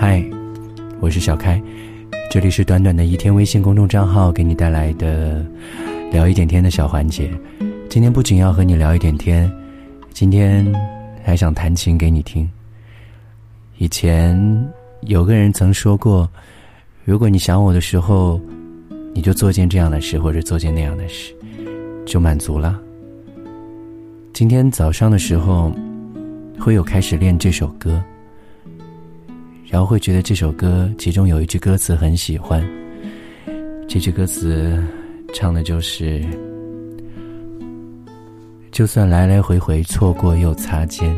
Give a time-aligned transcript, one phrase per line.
[0.00, 0.24] 嗨，
[1.00, 1.60] 我是小开，
[2.30, 5.44] 这里是短短的一天微信公众账号给你带来的
[6.12, 7.28] 聊一点天的小环节。
[7.90, 9.50] 今天不仅要和你聊一点天，
[10.12, 10.72] 今天
[11.24, 12.48] 还想弹琴给你听。
[13.78, 14.38] 以前
[15.00, 16.30] 有个人曾说过，
[17.04, 18.40] 如果你想我的时候，
[19.12, 21.34] 你就做件这样的事，或者做件那样的事，
[22.06, 22.78] 就满足了。
[24.32, 25.72] 今天早上的时候，
[26.56, 28.00] 会有开始练这首歌。
[29.70, 32.66] 然后会觉得这首歌其中有一句歌词很喜欢，
[33.86, 34.82] 这句歌词
[35.34, 36.24] 唱的就是
[38.72, 41.14] “就算来来回回错过又擦肩”，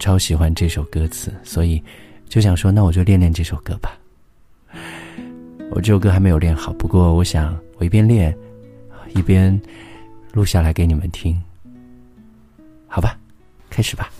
[0.00, 1.82] 超喜欢这首歌词，所以
[2.26, 3.98] 就想说，那我就练练这首歌吧。
[5.70, 8.34] 我这首歌还没有练好，不过我想我一边练，
[9.14, 9.60] 一边
[10.32, 11.38] 录下来给你们听，
[12.86, 13.18] 好吧，
[13.68, 14.10] 开始吧。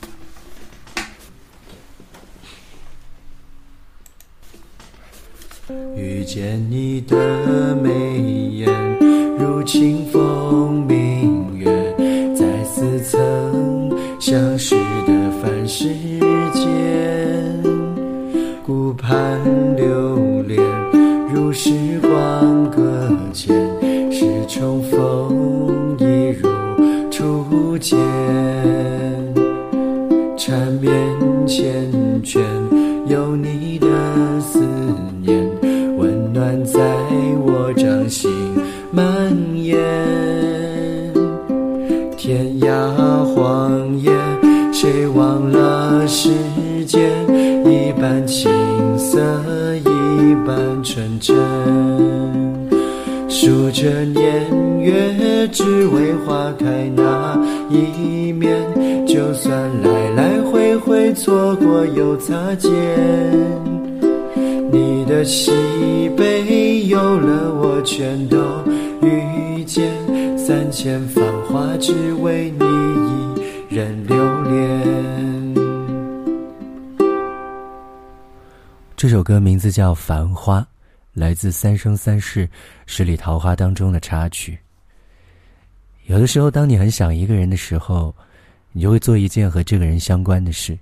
[5.96, 7.90] 遇见你的眉
[8.50, 8.68] 眼，
[9.38, 10.23] 如清风
[42.26, 42.66] 天涯
[43.34, 44.10] 荒野，
[44.72, 46.30] 谁忘了时
[46.86, 46.98] 间？
[47.66, 48.50] 一半青
[48.96, 49.20] 涩，
[49.76, 51.36] 一半纯真。
[53.28, 54.24] 数着年
[54.80, 58.56] 月，只为花开那一面。
[59.06, 59.52] 就算
[59.82, 62.72] 来来回回错过又擦肩。
[64.72, 65.52] 你的喜
[66.16, 68.38] 悲，有了我全都
[69.02, 70.03] 遇见。
[70.46, 72.64] 三千繁华，只为你
[73.40, 75.54] 一人留恋。
[78.94, 80.60] 这首歌名字叫《繁花》，
[81.14, 82.46] 来自《三生三世
[82.84, 84.58] 十里桃花》当中的插曲。
[86.04, 88.14] 有的时候，当你很想一个人的时候，
[88.72, 90.78] 你就会做一件和这个人相关的事，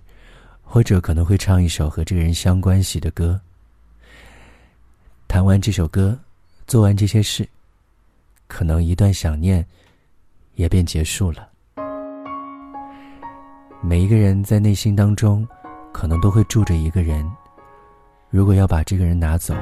[0.60, 3.40] 或者可能会唱一首和这个人相关系的歌。
[5.28, 6.18] 弹完这首歌，
[6.66, 7.48] 做完这些事，
[8.52, 9.66] 可能一段想念
[10.56, 11.48] 也便结束了。
[13.80, 15.48] 每一个人在内心当中，
[15.90, 17.26] 可能都会住着一个人。
[18.28, 19.54] 如果要把这个人拿走，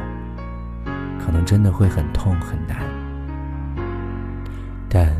[1.21, 2.81] 可能真的会很痛很难。
[4.89, 5.15] 但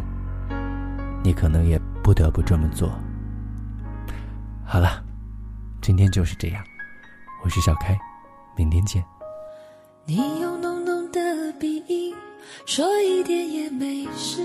[1.23, 2.91] 你可能也不得不这么做。
[4.67, 5.01] 好了，
[5.81, 6.65] 今天就是这样。
[7.45, 7.97] 我是小开，
[8.57, 9.01] 明天见。
[10.07, 12.13] 你有浓浓的鼻音
[12.67, 14.43] 说一点也没事，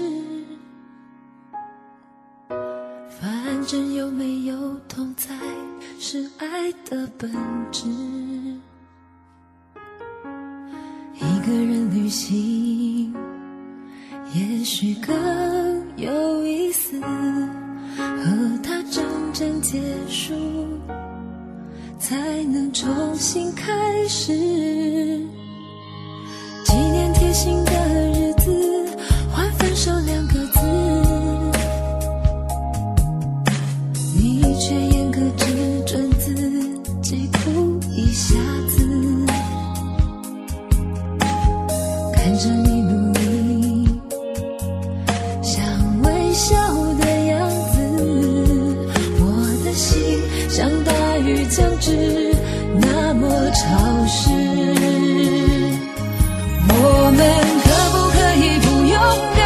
[3.19, 5.35] 反正有没有痛才
[5.99, 7.31] 是爱的本
[7.71, 7.87] 质。
[11.15, 13.13] 一个人旅行
[14.33, 15.13] 也许更
[15.97, 19.79] 有意思，和他真正结
[20.09, 20.33] 束
[21.99, 24.33] 才能重新开始。
[26.65, 27.71] 纪念贴心的
[42.37, 43.87] 着你努力，
[45.41, 45.63] 想
[46.03, 46.55] 微笑
[46.99, 47.79] 的样子，
[49.19, 49.23] 我
[49.63, 50.19] 的心
[50.49, 52.35] 像大雨将至，
[52.79, 54.29] 那么潮湿。
[56.67, 57.19] 我们
[57.63, 58.95] 可不可以不勇
[59.37, 59.43] 敢？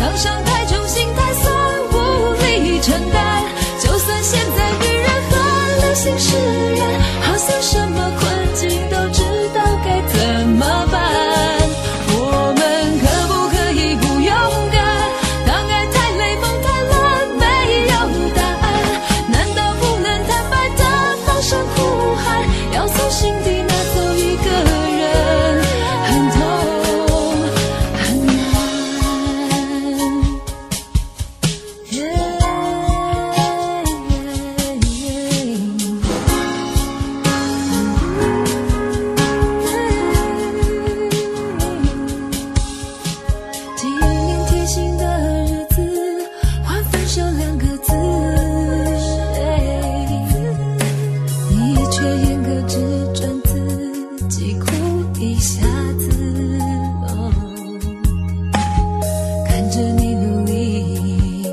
[0.00, 1.44] 当伤太重，心太酸，
[1.92, 1.94] 无
[2.42, 3.44] 力承担。
[3.80, 5.34] 就算现在女人换
[5.78, 6.65] 了心事。
[43.76, 45.04] 纪念贴心的
[45.44, 45.76] 日子，
[46.64, 47.92] 换分手两个字，
[51.50, 52.78] 你却严格只
[53.12, 54.66] 准自己哭。
[55.20, 55.60] 一下
[55.98, 56.08] 子
[59.46, 61.44] 看着你努力，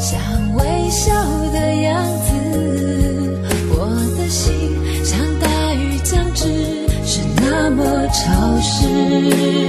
[0.00, 0.18] 想
[0.56, 1.12] 微笑
[1.52, 3.40] 的样子。
[3.70, 3.86] 我
[4.16, 4.52] 的心
[5.04, 6.48] 像大雨将至，
[7.04, 9.67] 是那么潮湿。